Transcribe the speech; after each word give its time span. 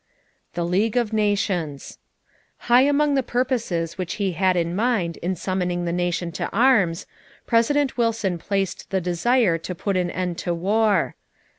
=The 0.55 0.63
League 0.65 0.97
of 0.97 1.13
Nations.= 1.13 1.99
High 2.71 2.81
among 2.81 3.13
the 3.13 3.21
purposes 3.21 3.99
which 3.99 4.15
he 4.15 4.31
had 4.31 4.57
in 4.57 4.75
mind 4.75 5.17
in 5.17 5.35
summoning 5.35 5.85
the 5.85 5.93
nation 5.93 6.31
to 6.31 6.49
arms, 6.49 7.05
President 7.45 7.97
Wilson 7.99 8.39
placed 8.39 8.89
the 8.89 8.99
desire 8.99 9.59
to 9.59 9.75
put 9.75 9.95
an 9.95 10.09
end 10.09 10.39
to 10.39 10.55
war. 10.55 11.13